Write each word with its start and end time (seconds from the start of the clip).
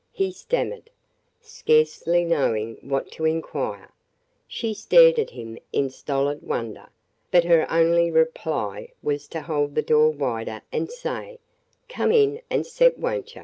he 0.11 0.31
stammered, 0.31 0.89
scarcely 1.39 2.25
knowing 2.25 2.75
what 2.81 3.11
to 3.11 3.23
inquire. 3.23 3.91
She 4.47 4.73
stared 4.73 5.19
at 5.19 5.29
him 5.29 5.59
in 5.71 5.91
stolid 5.91 6.41
wonder, 6.41 6.89
but 7.29 7.43
her 7.43 7.71
only 7.71 8.09
reply 8.09 8.93
was 9.03 9.27
to 9.27 9.43
hold 9.43 9.75
the 9.75 9.83
door 9.83 10.09
wider 10.09 10.63
and 10.71 10.89
say: 10.91 11.37
"Come 11.87 12.11
in 12.11 12.41
an' 12.49 12.63
set 12.63 12.97
wun't 12.97 13.35
ye?" 13.35 13.39